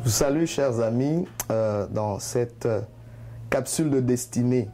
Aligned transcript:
Je 0.00 0.04
vous 0.04 0.10
salue, 0.12 0.46
chers 0.46 0.80
amis, 0.80 1.26
euh, 1.50 1.86
dans 1.90 2.18
cette 2.18 2.64
euh, 2.64 2.80
capsule 3.50 3.90
de 3.90 4.00
destinée. 4.00 4.66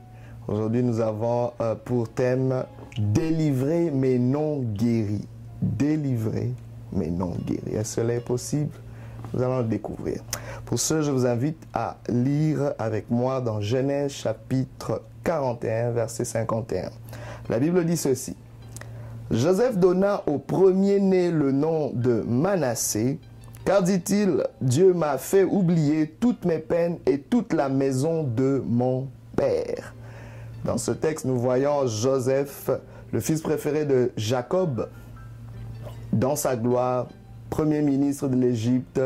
Aujourd'hui, 0.47 0.85
nous 0.85 1.01
avons 1.01 1.51
euh, 1.61 1.75
pour 1.75 2.09
thème 2.09 2.63
Délivrer 2.97 3.91
mais 3.91 4.19
non 4.19 4.61
guéri. 4.61 5.27
Délivrer 5.61 6.53
mais 6.93 7.09
non 7.09 7.33
guéri. 7.45 7.75
Est-ce 7.75 7.97
cela 7.97 8.15
est 8.15 8.25
possible? 8.25 8.71
Nous 9.35 9.43
allons 9.43 9.59
le 9.59 9.65
découvrir. 9.65 10.23
Pour 10.65 10.79
ce, 10.79 11.03
je 11.03 11.11
vous 11.11 11.27
invite 11.27 11.61
à 11.75 11.97
lire 12.09 12.75
avec 12.79 13.11
moi 13.11 13.41
dans 13.41 13.61
Genèse 13.61 14.13
chapitre 14.13 15.03
41, 15.25 15.91
verset 15.91 16.25
51. 16.25 16.91
La 17.49 17.59
Bible 17.59 17.85
dit 17.85 17.97
ceci. 17.97 18.37
Joseph 19.33 19.77
donna 19.77 20.23
au 20.29 20.39
premier-né 20.39 21.33
le 21.33 21.51
nom 21.51 21.91
de 21.93 22.23
Manassé, 22.29 23.19
car 23.67 23.83
dit-il, 23.83 24.45
Dieu 24.61 24.95
m'a 24.95 25.19
fait 25.19 25.43
oublier 25.43 26.15
toutes 26.21 26.45
mes 26.45 26.59
peines 26.59 26.99
et 27.05 27.19
toute 27.19 27.53
la 27.53 27.69
maison 27.69 28.23
de 28.23 28.63
mon 28.65 29.09
père. 29.35 29.93
Dans 30.65 30.79
ce 30.79 30.93
texte, 30.93 31.25
nous 31.25 31.37
voyons 31.37 31.85
Joseph, 31.89 32.71
le 33.13 33.19
fils 33.19 33.41
préféré 33.41 33.85
de 33.85 34.13
Jacob, 34.17 34.89
dans 36.13 36.37
sa 36.37 36.55
gloire, 36.55 37.09
premier 37.51 37.83
ministre 37.83 38.29
de 38.29 38.37
l'Égypte. 38.37 39.01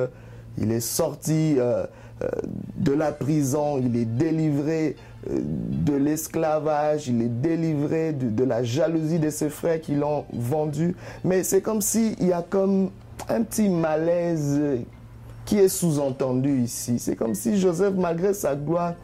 Il 0.58 0.72
est 0.72 0.80
sorti 0.80 1.54
euh, 1.56 1.86
euh, 2.22 2.28
de 2.76 2.92
la 2.92 3.12
prison, 3.12 3.78
il 3.78 3.96
est 3.96 4.04
délivré 4.04 4.96
euh, 5.30 5.38
de 5.40 5.94
l'esclavage, 5.94 7.08
il 7.08 7.22
est 7.22 7.40
délivré 7.40 8.12
de, 8.12 8.28
de, 8.28 8.44
la 8.44 8.62
jalousie 8.62 9.18
de 9.18 9.30
ses 9.30 9.48
frères 9.48 9.80
qui 9.80 9.94
l'ont 9.94 10.26
vendu. 10.34 10.94
Mais 11.24 11.44
c'est 11.44 11.62
comme 11.62 11.80
s'il 11.80 12.22
y 12.22 12.32
a 12.34 12.42
comme 12.42 12.90
un 13.28 13.42
petit 13.42 13.68
malaise 13.68 14.84
qui 15.50 15.58
est 15.58 15.68
sous-entendu 15.68 16.62
ici. 16.62 17.00
C'est 17.00 17.16
comme 17.16 17.34
si 17.34 17.58
Joseph, 17.58 17.94
malgré 17.96 18.34
sa 18.34 18.54
gloire, 18.54 18.94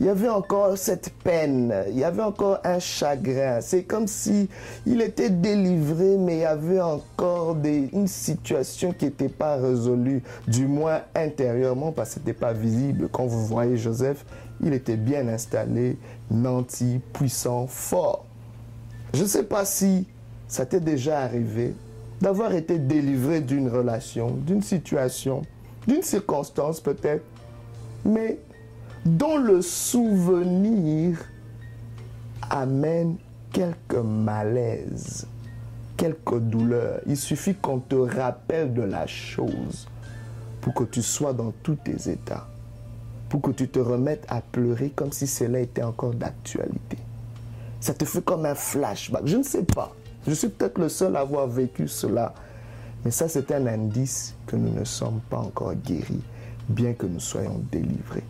il 0.00 0.06
y 0.06 0.08
avait 0.08 0.30
encore 0.30 0.78
cette 0.78 1.10
peine, 1.22 1.74
il 1.90 1.98
y 1.98 2.04
avait 2.04 2.22
encore 2.22 2.58
un 2.64 2.78
chagrin. 2.78 3.60
C'est 3.60 3.82
comme 3.82 4.06
si 4.06 4.48
il 4.86 5.02
était 5.02 5.28
délivré, 5.28 6.16
mais 6.16 6.36
il 6.36 6.40
y 6.40 6.44
avait 6.46 6.80
encore 6.80 7.54
des, 7.54 7.90
une 7.92 8.06
situation 8.06 8.94
qui 8.94 9.04
n'était 9.04 9.28
pas 9.28 9.56
résolue, 9.56 10.22
du 10.48 10.66
moins 10.66 11.02
intérieurement, 11.14 11.92
parce 11.92 12.10
que 12.10 12.14
ce 12.14 12.18
n'était 12.20 12.32
pas 12.32 12.54
visible. 12.54 13.10
Quand 13.12 13.26
vous 13.26 13.44
voyez 13.44 13.76
Joseph, 13.76 14.24
il 14.62 14.72
était 14.72 14.96
bien 14.96 15.28
installé, 15.28 15.98
nanti, 16.30 17.00
puissant, 17.12 17.66
fort. 17.66 18.24
Je 19.12 19.22
ne 19.22 19.28
sais 19.28 19.44
pas 19.44 19.66
si 19.66 20.06
ça 20.48 20.64
t'est 20.64 20.80
déjà 20.80 21.20
arrivé 21.20 21.74
d'avoir 22.20 22.52
été 22.52 22.78
délivré 22.78 23.40
d'une 23.40 23.68
relation, 23.68 24.30
d'une 24.30 24.62
situation, 24.62 25.42
d'une 25.86 26.02
circonstance 26.02 26.80
peut-être, 26.80 27.24
mais 28.04 28.38
dont 29.04 29.38
le 29.38 29.62
souvenir 29.62 31.18
amène 32.50 33.16
quelques 33.52 33.94
malaises, 33.94 35.26
quelques 35.96 36.38
douleurs. 36.38 37.00
Il 37.06 37.16
suffit 37.16 37.54
qu'on 37.54 37.78
te 37.78 37.94
rappelle 37.94 38.74
de 38.74 38.82
la 38.82 39.06
chose 39.06 39.88
pour 40.60 40.74
que 40.74 40.84
tu 40.84 41.02
sois 41.02 41.32
dans 41.32 41.52
tous 41.62 41.76
tes 41.76 42.10
états, 42.10 42.46
pour 43.28 43.40
que 43.40 43.50
tu 43.50 43.68
te 43.68 43.78
remettes 43.78 44.26
à 44.28 44.42
pleurer 44.42 44.90
comme 44.90 45.12
si 45.12 45.26
cela 45.26 45.60
était 45.60 45.82
encore 45.82 46.12
d'actualité. 46.12 46.98
Ça 47.80 47.94
te 47.94 48.04
fait 48.04 48.22
comme 48.22 48.44
un 48.44 48.54
flashback. 48.54 49.26
Je 49.26 49.38
ne 49.38 49.42
sais 49.42 49.64
pas. 49.64 49.94
Je 50.26 50.32
suis 50.32 50.48
peut-être 50.48 50.78
le 50.78 50.88
seul 50.88 51.16
à 51.16 51.20
avoir 51.20 51.46
vécu 51.46 51.88
cela. 51.88 52.34
Mais 53.04 53.10
ça, 53.10 53.28
c'est 53.28 53.50
un 53.52 53.66
indice 53.66 54.34
que 54.46 54.56
nous 54.56 54.72
ne 54.72 54.84
sommes 54.84 55.20
pas 55.30 55.38
encore 55.38 55.74
guéris, 55.74 56.22
bien 56.68 56.92
que 56.92 57.06
nous 57.06 57.20
soyons 57.20 57.60
délivrés. 57.72 58.24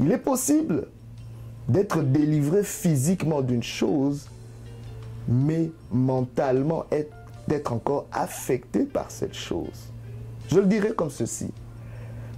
Il 0.00 0.12
est 0.12 0.18
possible 0.18 0.86
d'être 1.68 2.02
délivré 2.02 2.62
physiquement 2.62 3.42
d'une 3.42 3.62
chose, 3.62 4.28
mais 5.26 5.70
mentalement 5.90 6.84
d'être 7.48 7.72
encore 7.72 8.06
affecté 8.12 8.84
par 8.84 9.10
cette 9.10 9.34
chose. 9.34 9.90
Je 10.48 10.60
le 10.60 10.66
dirais 10.66 10.92
comme 10.92 11.10
ceci. 11.10 11.50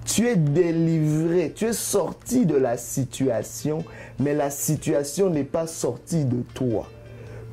Tu 0.04 0.28
es 0.28 0.36
délivré, 0.36 1.52
tu 1.54 1.64
es 1.64 1.72
sorti 1.72 2.46
de 2.46 2.54
la 2.54 2.76
situation, 2.76 3.84
mais 4.20 4.34
la 4.34 4.50
situation 4.50 5.28
n'est 5.28 5.44
pas 5.44 5.66
sortie 5.66 6.24
de 6.24 6.42
toi. 6.54 6.88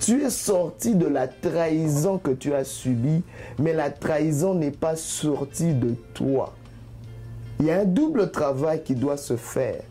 Tu 0.06 0.22
es 0.22 0.32
sorti 0.32 0.96
de 0.96 1.08
la 1.08 1.30
trahison 1.30 2.18
que 2.18 2.32
tu 2.32 2.54
as 2.54 2.66
subie, 2.66 3.24
mais 3.58 3.72
la 3.72 3.90
trahison 3.90 4.54
n'est 4.54 4.72
pas 4.72 4.98
sortie 4.98 5.74
de 5.74 5.96
toi. 6.14 6.54
Il 7.62 7.68
y 7.68 7.72
a 7.72 7.80
un 7.80 7.86
double 7.86 8.30
travail 8.30 8.84
qui 8.84 8.96
doit 8.96 9.16
se 9.16 9.38
faire. 9.38 9.82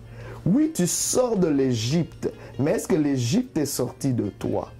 Oui, 0.44 0.70
tu 0.74 0.86
sors 0.86 1.38
de 1.38 1.48
l'Égypte, 1.48 2.30
mais 2.58 2.72
est-ce 2.72 2.88
que 2.88 2.94
l'Égypte 2.94 3.56
est 3.56 3.64
sortie 3.64 4.12
de 4.12 4.28
toi? 4.28 4.70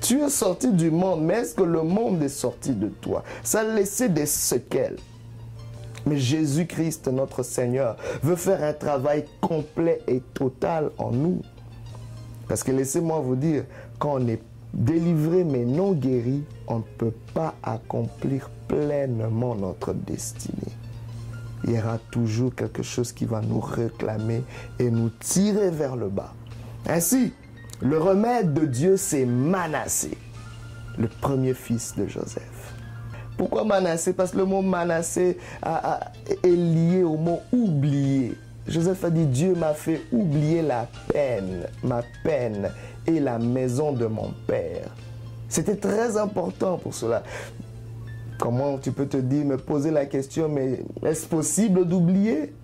Tu 0.00 0.20
es 0.20 0.30
sorti 0.30 0.72
du 0.72 0.90
monde, 0.90 1.22
mais 1.22 1.34
est-ce 1.34 1.54
que 1.54 1.62
le 1.62 1.84
monde 1.84 2.20
est 2.20 2.28
sorti 2.28 2.72
de 2.72 2.88
toi? 2.88 3.22
Ça 3.44 3.60
a 3.60 4.08
des 4.08 4.26
séquelles. 4.26 4.96
Mais 6.06 6.16
Jésus-Christ, 6.16 7.06
notre 7.06 7.44
Seigneur, 7.44 7.96
veut 8.24 8.34
faire 8.34 8.64
un 8.64 8.72
travail 8.72 9.26
complet 9.40 10.00
et 10.08 10.20
total 10.34 10.90
en 10.98 11.12
nous. 11.12 11.40
Parce 12.50 12.64
que 12.64 12.72
laissez-moi 12.72 13.20
vous 13.20 13.36
dire, 13.36 13.62
quand 14.00 14.14
on 14.20 14.26
est 14.26 14.42
délivré 14.74 15.44
mais 15.44 15.64
non 15.64 15.92
guéri, 15.92 16.42
on 16.66 16.78
ne 16.78 16.82
peut 16.98 17.14
pas 17.32 17.54
accomplir 17.62 18.50
pleinement 18.66 19.54
notre 19.54 19.92
destinée. 19.92 20.72
Il 21.62 21.70
y 21.70 21.78
aura 21.78 21.98
toujours 22.10 22.52
quelque 22.52 22.82
chose 22.82 23.12
qui 23.12 23.24
va 23.24 23.40
nous 23.40 23.60
réclamer 23.60 24.42
et 24.80 24.90
nous 24.90 25.10
tirer 25.10 25.70
vers 25.70 25.94
le 25.94 26.08
bas. 26.08 26.34
Ainsi, 26.88 27.32
le 27.80 27.98
remède 27.98 28.52
de 28.52 28.66
Dieu, 28.66 28.96
c'est 28.96 29.26
Manassé, 29.26 30.18
le 30.98 31.06
premier 31.06 31.54
fils 31.54 31.94
de 31.96 32.08
Joseph. 32.08 32.74
Pourquoi 33.36 33.62
Manassé? 33.62 34.12
Parce 34.12 34.32
que 34.32 34.38
le 34.38 34.44
mot 34.44 34.60
Manassé 34.60 35.38
est 35.62 36.48
lié 36.48 37.04
au 37.04 37.16
mot 37.16 37.42
oublier. 37.52 38.34
Joseph 38.70 39.04
a 39.04 39.10
dit, 39.10 39.26
Dieu 39.26 39.54
m'a 39.54 39.74
fait 39.74 40.02
oublier 40.12 40.62
la 40.62 40.86
peine, 41.12 41.66
ma 41.82 42.02
peine 42.22 42.70
et 43.04 43.18
la 43.18 43.38
maison 43.38 43.92
de 43.92 44.06
mon 44.06 44.32
père. 44.46 44.94
C'était 45.48 45.74
très 45.74 46.16
important 46.16 46.78
pour 46.78 46.94
cela. 46.94 47.24
Comment 48.38 48.78
tu 48.78 48.92
peux 48.92 49.06
te 49.06 49.16
dire, 49.16 49.44
me 49.44 49.56
poser 49.56 49.90
la 49.90 50.06
question, 50.06 50.48
mais 50.48 50.84
est-ce 51.04 51.26
possible 51.26 51.84
d'oublier? 51.84 52.54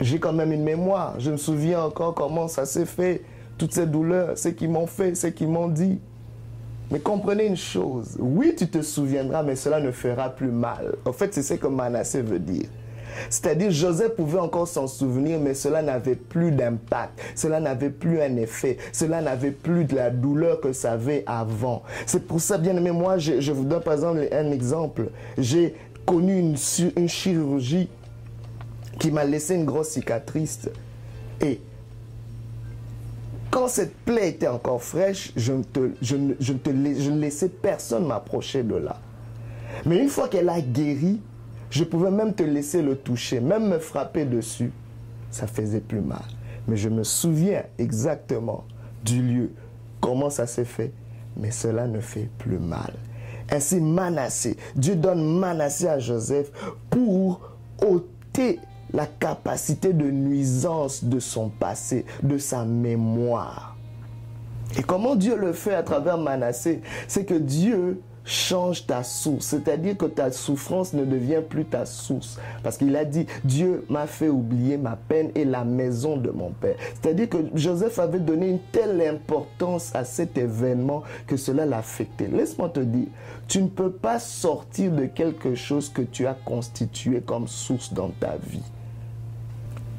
J'ai 0.00 0.18
quand 0.18 0.32
même 0.32 0.52
une 0.52 0.64
mémoire. 0.64 1.20
Je 1.20 1.30
me 1.30 1.36
souviens 1.36 1.82
encore 1.82 2.14
comment 2.14 2.48
ça 2.48 2.64
s'est 2.64 2.86
fait, 2.86 3.22
toutes 3.58 3.74
ces 3.74 3.86
douleurs, 3.86 4.38
ce 4.38 4.48
qu'ils 4.48 4.70
m'ont 4.70 4.86
fait, 4.86 5.14
ce 5.14 5.26
qu'ils 5.26 5.48
m'ont 5.48 5.68
dit. 5.68 6.00
Mais 6.90 7.00
comprenez 7.00 7.44
une 7.44 7.56
chose, 7.56 8.16
oui, 8.18 8.54
tu 8.56 8.66
te 8.66 8.80
souviendras, 8.80 9.42
mais 9.42 9.56
cela 9.56 9.78
ne 9.78 9.90
fera 9.90 10.30
plus 10.30 10.50
mal. 10.50 10.94
En 11.04 11.12
fait, 11.12 11.34
c'est 11.34 11.42
ce 11.42 11.54
que 11.54 11.66
Manassé 11.66 12.22
veut 12.22 12.38
dire. 12.38 12.68
C'est-à-dire, 13.30 13.70
Joseph 13.70 14.14
pouvait 14.14 14.38
encore 14.38 14.68
s'en 14.68 14.86
souvenir, 14.86 15.38
mais 15.40 15.54
cela 15.54 15.82
n'avait 15.82 16.14
plus 16.14 16.52
d'impact, 16.52 17.18
cela 17.34 17.60
n'avait 17.60 17.90
plus 17.90 18.20
un 18.20 18.36
effet, 18.36 18.78
cela 18.92 19.20
n'avait 19.20 19.50
plus 19.50 19.84
de 19.84 19.94
la 19.96 20.10
douleur 20.10 20.60
que 20.60 20.72
ça 20.72 20.92
avait 20.92 21.24
avant. 21.26 21.82
C'est 22.06 22.26
pour 22.26 22.40
ça, 22.40 22.58
bien 22.58 22.76
aimé, 22.76 22.90
moi, 22.90 23.18
je, 23.18 23.52
vous 23.52 23.64
donne 23.64 23.82
par 23.82 23.94
exemple 23.94 24.26
un 24.32 24.50
exemple. 24.50 25.10
J'ai 25.36 25.74
connu 26.06 26.38
une, 26.38 26.56
une 26.96 27.08
chirurgie 27.08 27.88
qui 28.98 29.10
m'a 29.10 29.24
laissé 29.24 29.54
une 29.54 29.64
grosse 29.64 29.90
cicatrice. 29.90 30.68
Et 31.40 31.60
quand 33.50 33.68
cette 33.68 33.94
plaie 33.96 34.30
était 34.30 34.48
encore 34.48 34.82
fraîche, 34.82 35.32
je, 35.36 35.52
ne 35.52 35.62
te, 35.62 35.90
je, 36.02 36.16
ne, 36.16 36.34
je, 36.40 36.52
te, 36.52 36.70
je 36.70 37.10
ne 37.10 37.20
laissais 37.20 37.48
personne 37.48 38.06
m'approcher 38.06 38.62
de 38.62 38.76
là. 38.76 39.00
Mais 39.86 39.98
une 39.98 40.08
fois 40.08 40.28
qu'elle 40.28 40.48
a 40.48 40.60
guéri, 40.60 41.20
je 41.70 41.84
pouvais 41.84 42.10
même 42.10 42.34
te 42.34 42.42
laisser 42.42 42.82
le 42.82 42.96
toucher, 42.96 43.40
même 43.40 43.68
me 43.68 43.78
frapper 43.78 44.24
dessus. 44.24 44.72
Ça 45.30 45.46
faisait 45.46 45.80
plus 45.80 46.00
mal. 46.00 46.24
Mais 46.66 46.76
je 46.76 46.88
me 46.88 47.04
souviens 47.04 47.64
exactement 47.78 48.64
du 49.04 49.22
lieu, 49.22 49.52
comment 50.00 50.30
ça 50.30 50.46
s'est 50.46 50.64
fait. 50.64 50.92
Mais 51.36 51.50
cela 51.50 51.86
ne 51.86 52.00
fait 52.00 52.28
plus 52.38 52.58
mal. 52.58 52.94
Ainsi, 53.50 53.80
Manassé, 53.80 54.56
Dieu 54.76 54.96
donne 54.96 55.38
Manassé 55.38 55.88
à 55.88 55.98
Joseph 55.98 56.50
pour 56.90 57.40
ôter 57.82 58.58
la 58.92 59.06
capacité 59.06 59.92
de 59.92 60.10
nuisance 60.10 61.04
de 61.04 61.18
son 61.18 61.48
passé, 61.48 62.04
de 62.22 62.38
sa 62.38 62.64
mémoire. 62.64 63.76
Et 64.78 64.82
comment 64.82 65.14
Dieu 65.16 65.36
le 65.36 65.52
fait 65.52 65.74
à 65.74 65.82
travers 65.82 66.18
Manassé 66.18 66.82
C'est 67.06 67.24
que 67.24 67.34
Dieu 67.34 68.02
change 68.28 68.86
ta 68.86 69.02
source. 69.02 69.46
C'est-à-dire 69.46 69.96
que 69.96 70.04
ta 70.04 70.30
souffrance 70.30 70.92
ne 70.92 71.04
devient 71.04 71.40
plus 71.48 71.64
ta 71.64 71.86
source. 71.86 72.38
Parce 72.62 72.76
qu'il 72.76 72.94
a 72.94 73.04
dit, 73.04 73.26
Dieu 73.44 73.84
m'a 73.88 74.06
fait 74.06 74.28
oublier 74.28 74.76
ma 74.76 74.96
peine 74.96 75.30
et 75.34 75.44
la 75.44 75.64
maison 75.64 76.16
de 76.16 76.30
mon 76.30 76.50
Père. 76.50 76.76
C'est-à-dire 77.00 77.28
que 77.28 77.38
Joseph 77.54 77.98
avait 77.98 78.20
donné 78.20 78.48
une 78.48 78.60
telle 78.70 79.00
importance 79.00 79.94
à 79.94 80.04
cet 80.04 80.36
événement 80.36 81.02
que 81.26 81.36
cela 81.36 81.64
l'a 81.64 81.78
affecté. 81.78 82.26
Laisse-moi 82.26 82.68
te 82.68 82.80
dire, 82.80 83.08
tu 83.48 83.62
ne 83.62 83.68
peux 83.68 83.90
pas 83.90 84.18
sortir 84.18 84.92
de 84.92 85.06
quelque 85.06 85.54
chose 85.54 85.88
que 85.88 86.02
tu 86.02 86.26
as 86.26 86.34
constitué 86.34 87.22
comme 87.22 87.48
source 87.48 87.94
dans 87.94 88.10
ta 88.20 88.36
vie. 88.36 88.62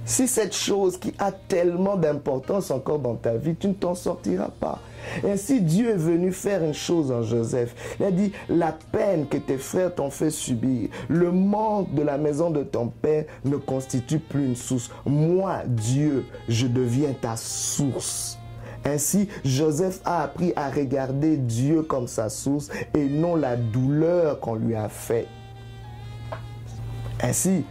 Si 0.10 0.28
cette 0.28 0.56
chose 0.56 0.98
qui 0.98 1.14
a 1.20 1.32
tellement 1.32 1.96
d'importance 1.96 2.72
encore 2.72 2.98
dans 2.98 3.14
ta 3.14 3.36
vie, 3.36 3.56
tu 3.56 3.68
ne 3.68 3.74
t'en 3.74 3.94
sortiras 3.94 4.50
pas. 4.60 4.80
Ainsi, 5.24 5.62
Dieu 5.62 5.92
est 5.92 5.98
venu 5.98 6.32
faire 6.32 6.64
une 6.64 6.74
chose 6.74 7.12
en 7.12 7.22
Joseph. 7.22 7.76
Il 8.00 8.06
a 8.08 8.12
dit, 8.12 8.32
la 8.50 8.72
peine 8.92 9.28
que 9.28 9.38
tes 9.38 9.60
frères 9.60 9.94
t'ont 9.94 10.10
fait 10.10 10.32
subir, 10.32 10.90
le 11.10 11.32
manque 11.32 11.94
de 11.94 12.02
la 12.02 12.18
maison 12.18 12.50
de 12.50 12.64
ton 12.64 12.88
père 12.88 13.26
ne 13.46 13.58
constitue 13.58 14.18
plus 14.18 14.48
une 14.48 14.56
source. 14.56 14.90
Moi, 15.06 15.60
Dieu, 15.68 16.26
je 16.48 16.66
deviens 16.66 17.14
ta 17.14 17.38
source. 17.38 18.40
Ainsi, 18.86 19.30
Joseph 19.46 20.02
a 20.06 20.24
appris 20.24 20.54
à 20.56 20.72
regarder 20.72 21.38
Dieu 21.38 21.84
comme 21.84 22.08
sa 22.08 22.30
source 22.30 22.70
et 22.96 23.06
non 23.06 23.36
la 23.36 23.56
douleur 23.56 24.40
qu'on 24.40 24.56
lui 24.56 24.74
a 24.74 24.90
fait. 24.90 25.28
Ainsi, 27.22 27.64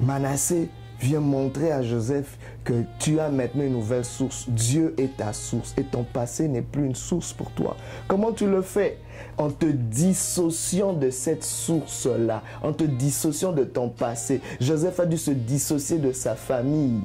Manassé 0.00 0.68
Viens 1.00 1.20
montrer 1.20 1.72
à 1.72 1.82
Joseph 1.82 2.38
que 2.64 2.84
tu 2.98 3.20
as 3.20 3.28
maintenant 3.28 3.64
une 3.64 3.74
nouvelle 3.74 4.04
source. 4.04 4.48
Dieu 4.48 4.94
est 4.98 5.16
ta 5.18 5.32
source 5.32 5.74
et 5.76 5.84
ton 5.84 6.04
passé 6.04 6.48
n'est 6.48 6.62
plus 6.62 6.86
une 6.86 6.94
source 6.94 7.32
pour 7.32 7.50
toi. 7.50 7.76
Comment 8.08 8.32
tu 8.32 8.46
le 8.48 8.62
fais? 8.62 8.98
En 9.38 9.50
te 9.50 9.66
dissociant 9.66 10.92
de 10.92 11.10
cette 11.10 11.44
source-là, 11.44 12.42
en 12.62 12.72
te 12.72 12.84
dissociant 12.84 13.52
de 13.52 13.64
ton 13.64 13.88
passé. 13.88 14.40
Joseph 14.60 15.00
a 15.00 15.06
dû 15.06 15.18
se 15.18 15.30
dissocier 15.30 15.98
de 15.98 16.12
sa 16.12 16.34
famille 16.34 17.00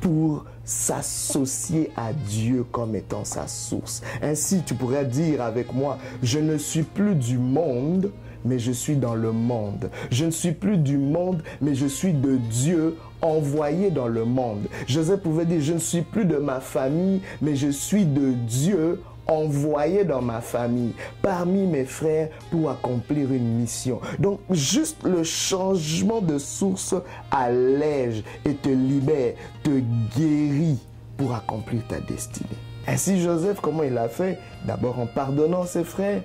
pour 0.00 0.44
s'associer 0.64 1.90
à 1.96 2.12
Dieu 2.12 2.64
comme 2.70 2.94
étant 2.94 3.24
sa 3.24 3.48
source. 3.48 4.02
Ainsi, 4.22 4.62
tu 4.64 4.74
pourrais 4.74 5.06
dire 5.06 5.42
avec 5.42 5.72
moi, 5.72 5.98
je 6.22 6.38
ne 6.38 6.58
suis 6.58 6.82
plus 6.82 7.14
du 7.14 7.38
monde, 7.38 8.10
mais 8.44 8.58
je 8.58 8.72
suis 8.72 8.96
dans 8.96 9.14
le 9.14 9.32
monde. 9.32 9.90
Je 10.10 10.24
ne 10.24 10.30
suis 10.30 10.52
plus 10.52 10.76
du 10.78 10.98
monde, 10.98 11.42
mais 11.60 11.74
je 11.74 11.86
suis 11.86 12.12
de 12.12 12.36
Dieu 12.36 12.96
envoyé 13.20 13.90
dans 13.90 14.08
le 14.08 14.24
monde. 14.24 14.66
Joseph 14.86 15.20
pouvait 15.20 15.44
dire, 15.44 15.60
je 15.60 15.72
ne 15.74 15.78
suis 15.78 16.02
plus 16.02 16.24
de 16.24 16.36
ma 16.36 16.60
famille, 16.60 17.20
mais 17.42 17.56
je 17.56 17.68
suis 17.68 18.04
de 18.04 18.32
Dieu 18.32 19.00
envoyé 19.26 20.04
dans 20.04 20.22
ma 20.22 20.40
famille, 20.40 20.94
parmi 21.20 21.66
mes 21.66 21.84
frères, 21.84 22.30
pour 22.50 22.70
accomplir 22.70 23.30
une 23.32 23.58
mission. 23.58 24.00
Donc, 24.18 24.40
juste 24.50 25.02
le 25.04 25.22
changement 25.22 26.20
de 26.20 26.38
source 26.38 26.94
allège 27.30 28.24
et 28.46 28.54
te 28.54 28.70
libère, 28.70 29.34
te 29.62 29.82
guérit 30.16 30.78
pour 31.18 31.34
accomplir 31.34 31.82
ta 31.88 32.00
destinée. 32.00 32.48
Ainsi, 32.86 33.20
Joseph, 33.20 33.60
comment 33.60 33.82
il 33.82 33.98
a 33.98 34.08
fait? 34.08 34.38
D'abord 34.66 34.98
en 34.98 35.06
pardonnant 35.06 35.66
ses 35.66 35.84
frères, 35.84 36.22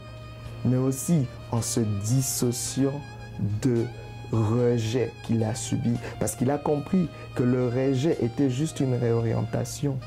mais 0.64 0.78
aussi 0.78 1.26
en 1.54 1.62
se 1.62 1.82
dissociant 2.04 3.00
de 3.62 3.86
rejet 4.32 5.12
qu'il 5.24 5.44
a 5.44 5.54
subi, 5.54 5.94
parce 6.20 6.36
qu'il 6.36 6.50
a 6.50 6.58
compris 6.58 7.08
que 7.36 7.44
le 7.44 7.68
rejet 7.68 8.18
était 8.22 8.50
juste 8.50 8.80
une 8.80 8.96
réorientation. 8.96 10.00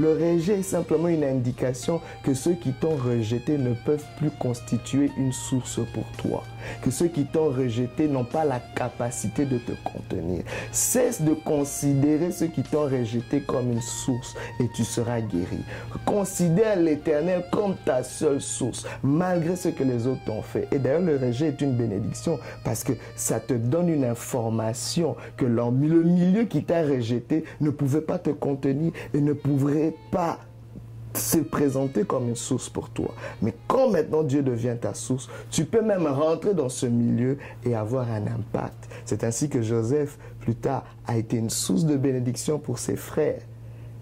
Le 0.00 0.12
rejet 0.12 0.60
est 0.60 0.62
simplement 0.62 1.08
une 1.08 1.24
indication 1.24 2.00
que 2.22 2.32
ceux 2.32 2.52
qui 2.52 2.72
t'ont 2.72 2.94
rejeté 2.94 3.58
ne 3.58 3.74
peuvent 3.74 4.04
plus 4.18 4.30
constituer 4.30 5.10
une 5.16 5.32
source 5.32 5.80
pour 5.92 6.04
toi. 6.18 6.44
Que 6.82 6.90
ceux 6.90 7.08
qui 7.08 7.24
t'ont 7.24 7.48
rejeté 7.48 8.06
n'ont 8.06 8.24
pas 8.24 8.44
la 8.44 8.60
capacité 8.60 9.44
de 9.44 9.58
te 9.58 9.72
contenir. 9.82 10.44
Cesse 10.70 11.22
de 11.22 11.34
considérer 11.34 12.30
ceux 12.30 12.46
qui 12.46 12.62
t'ont 12.62 12.84
rejeté 12.84 13.40
comme 13.40 13.72
une 13.72 13.80
source 13.80 14.36
et 14.60 14.68
tu 14.76 14.84
seras 14.84 15.20
guéri. 15.20 15.58
Considère 16.04 16.76
l'éternel 16.78 17.44
comme 17.50 17.74
ta 17.84 18.04
seule 18.04 18.40
source, 18.40 18.86
malgré 19.02 19.56
ce 19.56 19.70
que 19.70 19.82
les 19.82 20.06
autres 20.06 20.24
t'ont 20.26 20.42
fait. 20.42 20.68
Et 20.70 20.78
d'ailleurs, 20.78 21.00
le 21.00 21.16
rejet 21.16 21.48
est 21.48 21.60
une 21.60 21.76
bénédiction 21.76 22.38
parce 22.64 22.84
que 22.84 22.92
ça 23.16 23.40
te 23.40 23.54
donne 23.54 23.88
une 23.88 24.04
information 24.04 25.16
que 25.36 25.44
le 25.44 25.70
milieu 25.72 26.44
qui 26.44 26.62
t'a 26.62 26.82
rejeté 26.82 27.42
ne 27.60 27.70
pouvait 27.70 28.00
pas 28.00 28.18
te 28.18 28.30
contenir 28.30 28.92
et 29.12 29.20
ne 29.20 29.32
pas 30.10 30.38
se 31.14 31.38
présenter 31.38 32.04
comme 32.04 32.28
une 32.28 32.36
source 32.36 32.68
pour 32.68 32.90
toi. 32.90 33.14
Mais 33.42 33.54
quand 33.66 33.90
maintenant 33.90 34.22
Dieu 34.22 34.42
devient 34.42 34.76
ta 34.80 34.94
source, 34.94 35.28
tu 35.50 35.64
peux 35.64 35.82
même 35.82 36.06
rentrer 36.06 36.54
dans 36.54 36.68
ce 36.68 36.86
milieu 36.86 37.38
et 37.64 37.74
avoir 37.74 38.10
un 38.10 38.26
impact. 38.26 38.88
C'est 39.04 39.24
ainsi 39.24 39.48
que 39.48 39.62
Joseph, 39.62 40.18
plus 40.40 40.54
tard, 40.54 40.84
a 41.06 41.16
été 41.16 41.36
une 41.36 41.50
source 41.50 41.84
de 41.84 41.96
bénédiction 41.96 42.58
pour 42.58 42.78
ses 42.78 42.96
frères. 42.96 43.40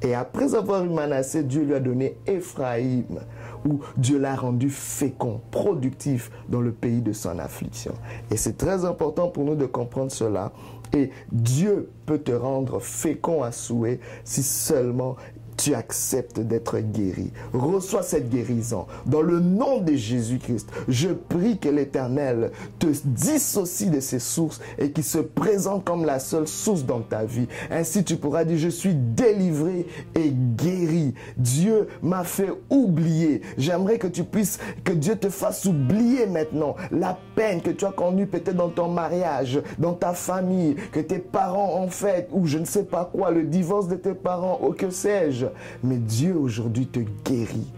Et 0.03 0.15
après 0.15 0.55
avoir 0.55 0.85
eu 0.85 0.91
Manassé, 0.91 1.43
Dieu 1.43 1.63
lui 1.63 1.75
a 1.75 1.81
donné 1.81 2.19
Éphraïm, 2.27 3.21
où 3.67 3.81
Dieu 3.97 4.19
l'a 4.19 4.37
rendu 4.37 4.69
fécond, 4.69 5.41
productif 5.51 6.31
dans 6.51 6.61
le 6.61 6.73
pays 6.73 7.01
de 7.01 7.13
son 7.13 7.39
affliction. 7.39 7.95
Et 8.31 8.37
c'est 8.37 8.59
très 8.59 8.85
important 8.85 9.29
pour 9.29 9.45
nous 9.45 9.55
de 9.55 9.65
comprendre 9.65 10.13
cela. 10.13 10.53
Et 10.93 11.11
Dieu 11.33 11.91
peut 12.05 12.19
te 12.19 12.31
rendre 12.31 12.79
fécond 12.81 13.43
à 13.43 13.53
souhait 13.53 13.99
si 14.23 14.43
seulement 14.43 15.17
tu 15.57 15.75
acceptes 15.75 16.41
d'être 16.41 16.79
guéri. 16.79 17.33
Reçois 17.53 18.03
cette 18.03 18.29
guérison. 18.29 18.87
Dans 19.07 19.23
le 19.23 19.41
nom 19.41 19.81
de 19.81 19.95
Jésus-Christ, 19.95 20.69
je 20.89 21.09
prie 21.09 21.59
que 21.59 21.69
l'Éternel 21.69 22.51
te 22.79 22.87
dissocie 23.05 23.91
de 23.91 24.01
ses 24.01 24.19
sources 24.19 24.61
et 24.79 24.91
qu'il 24.91 25.05
se 25.05 25.19
présente 25.19 25.85
comme 25.85 26.05
la 26.05 26.19
seule 26.19 26.49
source 26.49 26.85
dans 26.85 27.01
ta 27.01 27.25
vie. 27.25 27.49
Ainsi 27.71 28.05
tu 28.05 28.17
pourras 28.17 28.45
dire, 28.45 28.59
je 28.59 28.69
suis 28.69 28.95
délivré 28.95 29.87
et 30.15 30.31
guéri. 30.31 31.15
Dieu 31.37 31.89
m'a 32.03 32.25
fait 32.25 32.53
oublier. 32.71 33.43
J'aimerais 33.59 33.99
que 33.99 34.07
tu 34.07 34.25
puisses, 34.25 34.59
que 34.85 34.93
Dieu 34.93 35.17
te 35.17 35.29
fasse 35.29 35.65
oublier 35.65 36.27
maintenant 36.27 36.77
la 36.91 37.19
peine 37.35 37.61
que 37.61 37.71
tu 37.71 37.85
as 37.85 37.93
connue 37.93 38.27
peut-être 38.27 38.57
dans 38.57 38.69
ton 38.69 38.89
mariage, 38.89 39.61
dans 39.79 39.95
ta 39.95 40.13
famille, 40.13 40.77
que 40.93 41.01
tes 41.01 41.19
parents 41.19 41.81
ont 41.81 41.89
fait, 41.89 42.29
ou 42.33 42.47
je 42.47 42.59
ne 42.59 42.65
sais 42.65 42.85
pas 42.85 43.11
quoi, 43.13 43.31
le 43.31 43.45
divorce 43.45 43.89
de 43.89 43.97
tes 43.97 44.15
parents, 44.15 44.61
ou 44.63 44.73
que 44.73 44.91
sais-je 44.91 45.46
mais 45.83 45.97
Dieu 45.97 46.37
aujourd'hui 46.37 46.87
te 46.87 47.01
guérit 47.25 47.73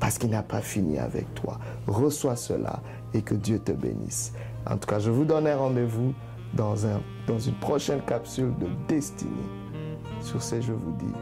parce 0.00 0.18
qu'il 0.18 0.30
n'a 0.30 0.42
pas 0.42 0.60
fini 0.60 0.98
avec 0.98 1.32
toi. 1.34 1.58
Reçois 1.86 2.36
cela 2.36 2.80
et 3.14 3.22
que 3.22 3.34
Dieu 3.34 3.58
te 3.58 3.72
bénisse. 3.72 4.32
En 4.68 4.76
tout 4.76 4.88
cas, 4.88 4.98
je 4.98 5.10
vous 5.10 5.24
donne 5.24 5.46
un 5.46 5.56
rendez-vous 5.56 6.12
dans, 6.54 6.86
un, 6.86 7.00
dans 7.26 7.38
une 7.38 7.54
prochaine 7.54 8.00
capsule 8.02 8.52
de 8.58 8.66
destinée. 8.88 9.30
Sur 10.20 10.42
ce, 10.42 10.60
je 10.60 10.72
vous 10.72 10.92
dis 10.98 11.12